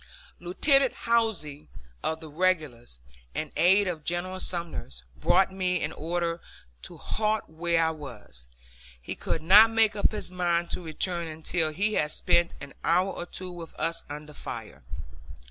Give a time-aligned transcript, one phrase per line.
[0.39, 1.67] Lieutenant Howze,
[2.03, 2.99] of the regulars,
[3.35, 6.41] an aide of General Sumner's, brought me an order
[6.81, 8.47] to halt where I was;
[8.99, 13.11] he could not make up his mind to return until he had spent an hour
[13.11, 14.81] or two with us under fire.